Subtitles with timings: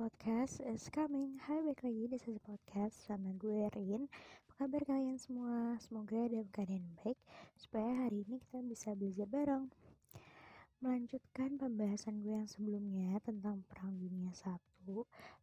[0.00, 1.36] podcast is coming.
[1.44, 4.08] Hai balik lagi di sesi podcast sama gue Rin.
[4.48, 5.76] Apa kabar kalian semua?
[5.76, 7.20] Semoga dalam keadaan baik
[7.60, 9.68] Supaya hari ini kita bisa belajar bareng.
[10.80, 14.56] Melanjutkan pembahasan gue yang sebelumnya tentang Perang Dunia 1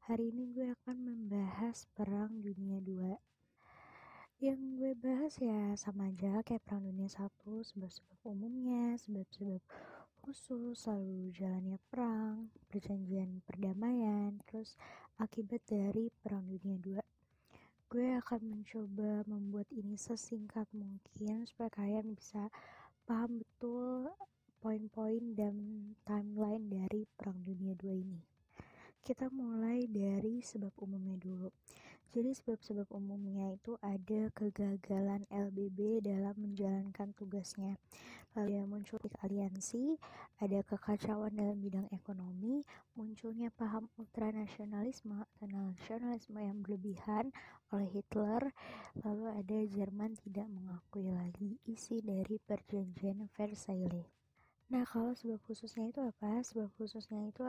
[0.10, 6.66] Hari ini gue akan membahas Perang Dunia 2 Yang gue bahas ya sama aja kayak
[6.66, 9.62] Perang Dunia 1 Sebab-sebab umumnya, sebab-sebab
[10.28, 14.76] khusus, lalu jalannya perang, perjanjian perdamaian, terus
[15.24, 17.00] akibat dari Perang Dunia II.
[17.88, 22.52] Gue akan mencoba membuat ini sesingkat mungkin supaya kalian bisa
[23.08, 24.12] paham betul
[24.60, 25.56] poin-poin dan
[26.04, 28.20] timeline dari Perang Dunia II ini.
[29.00, 31.48] Kita mulai dari sebab umumnya dulu.
[32.16, 37.76] Jadi sebab-sebab umumnya itu ada kegagalan LBB dalam menjalankan tugasnya.
[38.38, 39.98] Lalu yang muncul aliansi,
[40.38, 42.62] ada kekacauan dalam bidang ekonomi,
[42.94, 47.34] munculnya paham ultranasionalisme atau nasionalisme yang berlebihan
[47.74, 48.54] oleh Hitler,
[49.02, 54.06] lalu ada Jerman tidak mengakui lagi isi dari perjanjian Versailles.
[54.70, 56.44] Nah, kalau sebab khususnya itu apa?
[56.46, 57.42] Sebab khususnya itu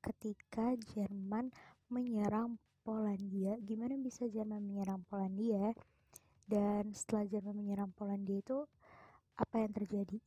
[0.00, 1.52] ketika Jerman
[1.92, 3.56] menyerang Polandia.
[3.64, 5.72] Gimana bisa Jerman menyerang Polandia?
[6.44, 8.68] Dan setelah Jerman menyerang Polandia itu
[9.40, 10.20] apa yang terjadi?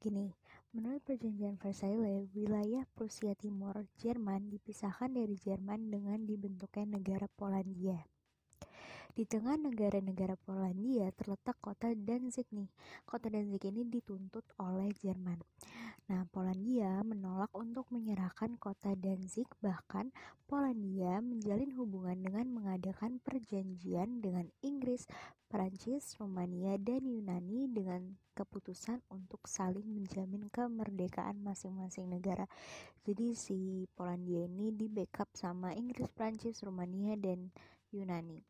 [0.00, 0.32] Gini,
[0.72, 8.00] menurut perjanjian Versailles, wilayah Prusia Timur Jerman dipisahkan dari Jerman dengan dibentuknya negara Polandia.
[9.14, 12.66] Di tengah negara-negara Polandia terletak kota Danzig nih.
[13.06, 15.38] Kota Danzig ini dituntut oleh Jerman.
[16.10, 20.10] Nah, Polandia menolak untuk menyerahkan kota Danzig, bahkan
[20.50, 25.06] Polandia menjalin hubungan dengan mengadakan perjanjian dengan Inggris,
[25.46, 32.50] Prancis, Rumania, dan Yunani dengan keputusan untuk saling menjamin kemerdekaan masing-masing negara.
[33.06, 37.54] Jadi si Polandia ini di backup sama Inggris, Prancis, Rumania, dan
[37.94, 38.42] Yunani.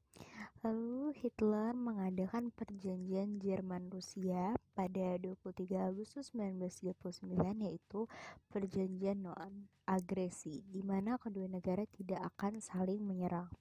[0.65, 8.09] Lalu Hitler mengadakan perjanjian Jerman-Rusia pada 23 Agustus 1939 yaitu
[8.49, 13.53] perjanjian non-agresi di mana kedua negara tidak akan saling menyerang.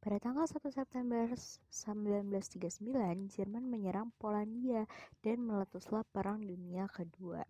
[0.00, 4.88] Pada tanggal 1 September 1939, Jerman menyerang Polandia
[5.20, 7.44] dan meletuslah Perang Dunia Kedua.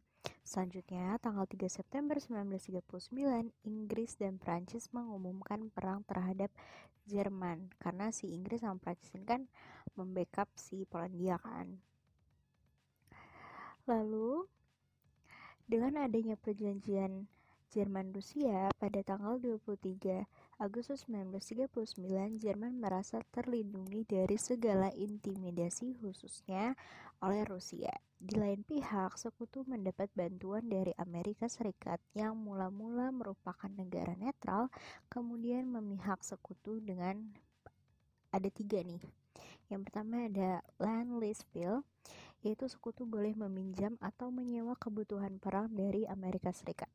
[0.48, 6.48] Selanjutnya, tanggal 3 September 1939, Inggris dan Prancis mengumumkan perang terhadap
[7.08, 9.42] Jerman karena si Inggris sama Prancis ini kan
[9.96, 11.80] membackup si Polandia kan.
[13.88, 14.44] Lalu,
[15.68, 17.28] dengan adanya perjanjian
[17.68, 20.24] Jerman Rusia pada tanggal 23
[20.58, 26.74] Agustus 1939 Jerman merasa terlindungi dari segala intimidasi khususnya
[27.22, 27.94] oleh Rusia.
[28.18, 34.66] Di lain pihak, sekutu mendapat bantuan dari Amerika Serikat yang mula-mula merupakan negara netral,
[35.06, 37.22] kemudian memihak sekutu dengan
[38.34, 38.98] ada tiga nih.
[39.70, 41.86] Yang pertama ada land lease bill,
[42.42, 46.90] yaitu sekutu boleh meminjam atau menyewa kebutuhan perang dari Amerika Serikat.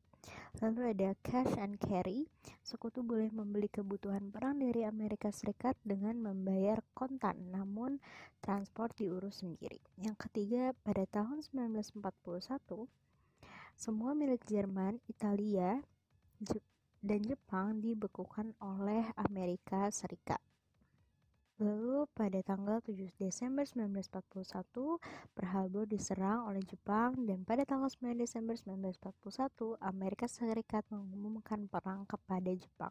[0.62, 2.30] Lalu ada cash and carry.
[2.62, 7.98] Sekutu boleh membeli kebutuhan perang dari Amerika Serikat dengan membayar kontan, namun
[8.38, 9.82] transport diurus sendiri.
[9.98, 12.86] Yang ketiga, pada tahun 1941,
[13.74, 15.82] semua milik Jerman, Italia,
[17.04, 20.40] dan Jepang dibekukan oleh Amerika Serikat.
[21.62, 24.98] Lalu pada tanggal 7 Desember 1941,
[25.38, 32.50] Pearl diserang oleh Jepang dan pada tanggal 9 Desember 1941, Amerika Serikat mengumumkan perang kepada
[32.58, 32.90] Jepang.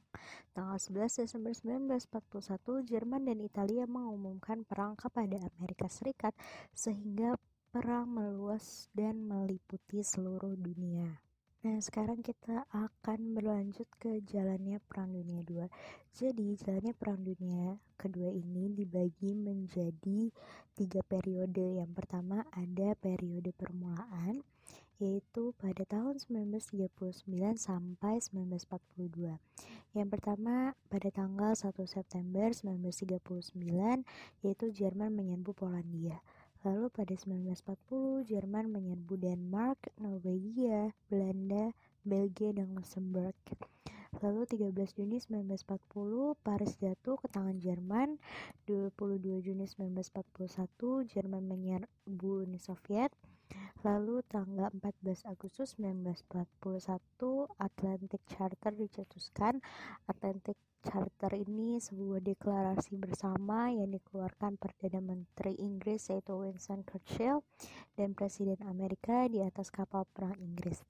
[0.55, 6.31] Tanggal 11 Desember 1941, Jerman dan Italia mengumumkan perang kepada Amerika Serikat
[6.71, 7.35] sehingga
[7.75, 11.32] perang meluas dan meliputi seluruh dunia.
[11.63, 15.63] Nah, sekarang kita akan berlanjut ke jalannya Perang Dunia II.
[16.11, 20.27] Jadi, jalannya Perang Dunia kedua ini dibagi menjadi
[20.75, 21.79] tiga periode.
[21.79, 24.43] Yang pertama ada periode permulaan,
[24.99, 26.99] yaitu pada tahun 1939
[27.55, 29.39] sampai 1942.
[29.95, 34.03] Yang pertama pada tanggal 1 September 1939,
[34.43, 36.19] yaitu Jerman menyerbu Polandia.
[36.63, 41.75] Lalu pada 1940, Jerman menyerbu Denmark, Norwegia, Belanda,
[42.07, 43.35] Belgia, dan Luxembourg.
[44.23, 48.15] Lalu 13 Juni 1940, Paris jatuh ke tangan Jerman.
[48.63, 53.11] 22 Juni 1941, Jerman menyerbu Uni Soviet.
[53.83, 56.63] Lalu tanggal 14 Agustus 1941,
[57.59, 59.59] Atlantic Charter dicetuskan.
[60.07, 67.39] Atlantic Charter ini sebuah deklarasi bersama yang dikeluarkan Perdana Menteri Inggris yaitu Winston Churchill
[67.95, 70.83] dan Presiden Amerika di atas kapal perang Inggris.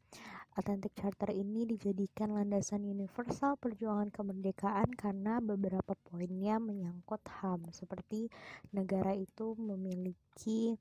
[0.53, 8.29] Atlantic Charter ini dijadikan landasan universal perjuangan kemerdekaan karena beberapa poinnya menyangkut HAM seperti
[8.69, 10.77] negara itu memiliki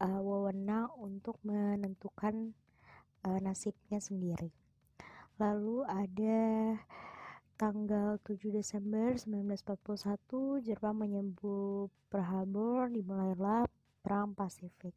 [0.00, 2.52] uh, wewenang untuk menentukan
[3.24, 4.52] uh, nasibnya sendiri.
[5.36, 6.40] Lalu ada
[7.56, 13.64] tanggal 7 Desember 1941 Jepang menyebut Pearl Harbor dimulailah
[14.04, 14.92] Perang Pasifik.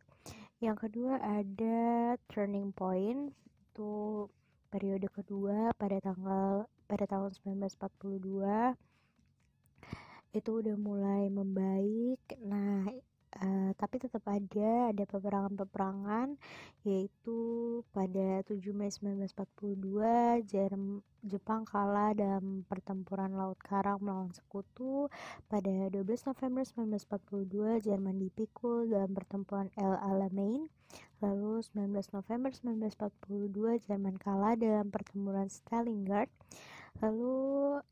[0.59, 3.31] Yang kedua ada turning point
[3.71, 4.27] itu
[4.67, 8.75] periode kedua pada tanggal pada tahun 1942
[10.29, 12.21] itu udah mulai membaik.
[12.43, 12.85] Nah,
[13.37, 16.39] uh, tapi tetap ada ada peperangan-peperangan
[16.81, 17.39] yaitu
[17.93, 25.11] pada 7 Mei 1942 Jerm Jepang kalah dalam pertempuran Laut Karang melawan Sekutu.
[25.51, 30.71] Pada 12 November 1942, Jerman dipikul dalam pertempuran El Alamein.
[31.19, 36.31] Lalu 19 November 1942, Jerman kalah dalam pertempuran Stalingrad.
[36.97, 37.37] Lalu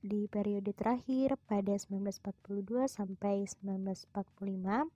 [0.01, 4.89] di periode terakhir pada 1942 sampai 1945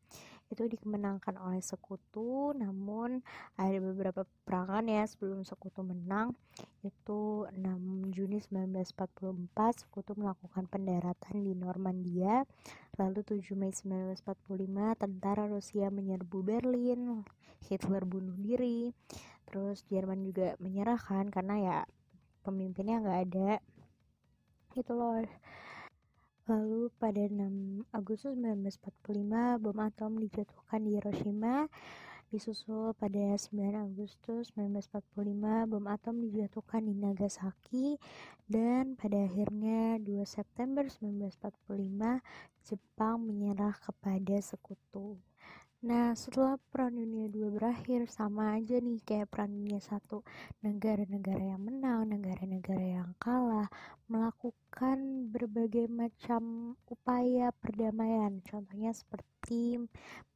[0.51, 2.51] itu dikemenangkan oleh sekutu.
[2.51, 3.23] Namun
[3.55, 6.35] ada beberapa perangan ya sebelum sekutu menang.
[6.83, 12.43] Itu 6 Juni 1944 sekutu melakukan pendaratan di Normandia.
[12.99, 17.23] Lalu 7 Mei 1945 tentara Rusia menyerbu Berlin.
[17.71, 18.91] Hitler bunuh diri.
[19.47, 21.77] Terus Jerman juga menyerahkan karena ya
[22.41, 23.49] pemimpinnya nggak ada
[24.79, 25.19] itu loh
[26.49, 31.69] Lalu pada 6 Agustus 1945 bom atom dijatuhkan di Hiroshima.
[32.27, 37.99] Disusul pada 9 Agustus 1945 bom atom dijatuhkan di Nagasaki
[38.51, 42.19] dan pada akhirnya 2 September 1945
[42.67, 45.21] Jepang menyerah kepada sekutu.
[45.81, 49.97] Nah, setelah Perang Dunia II berakhir, sama aja nih kayak Perang Dunia I.
[50.61, 53.65] Negara-negara yang menang, negara-negara yang kalah,
[54.05, 58.45] melakukan berbagai macam upaya perdamaian.
[58.45, 59.81] Contohnya seperti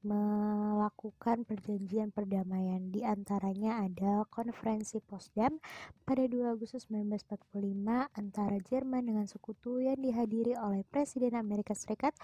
[0.02, 2.90] melakukan perjanjian perdamaian.
[2.90, 5.62] Di antaranya ada konferensi Potsdam
[6.10, 12.18] pada 2 Agustus 1945 antara Jerman dengan sekutu yang dihadiri oleh Presiden Amerika Serikat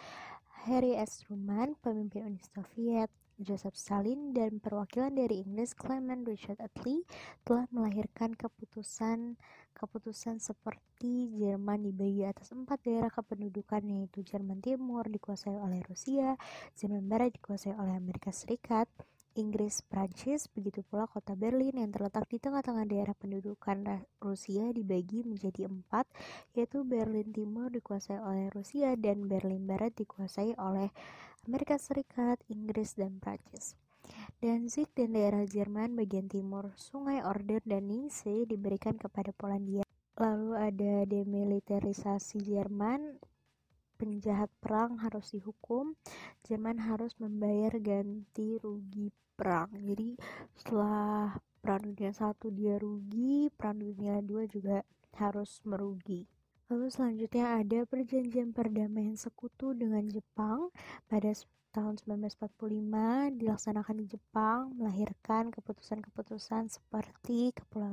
[0.69, 1.25] Harry S.
[1.25, 3.09] Truman, pemimpin Uni Soviet,
[3.41, 7.01] Joseph Stalin, dan perwakilan dari Inggris Clement Richard Attlee
[7.41, 9.41] telah melahirkan keputusan
[9.73, 16.37] keputusan seperti Jerman dibagi atas empat daerah kependudukan yaitu Jerman Timur dikuasai oleh Rusia,
[16.77, 18.85] Jerman Barat dikuasai oleh Amerika Serikat,
[19.31, 25.71] Inggris, Prancis, begitu pula kota Berlin yang terletak di tengah-tengah daerah pendudukan Rusia dibagi menjadi
[25.71, 26.03] empat,
[26.51, 30.91] yaitu Berlin Timur dikuasai oleh Rusia dan Berlin Barat dikuasai oleh
[31.47, 33.79] Amerika Serikat, Inggris, dan Prancis.
[34.43, 39.87] Danzig dan daerah Jerman bagian timur, Sungai Oder dan Ningsee diberikan kepada Polandia.
[40.19, 43.15] Lalu ada demilitarisasi Jerman,
[44.01, 45.93] penjahat perang harus dihukum,
[46.49, 49.69] Jerman harus membayar ganti rugi perang.
[49.77, 50.17] Jadi
[50.57, 54.81] setelah perang dunia satu dia rugi, perang dunia dua juga
[55.21, 56.25] harus merugi.
[56.71, 60.73] Lalu selanjutnya ada perjanjian perdamaian sekutu dengan Jepang
[61.05, 61.35] pada
[61.73, 67.89] tahun 1945 dilaksanakan di Jepang melahirkan keputusan-keputusan seperti Kepulauan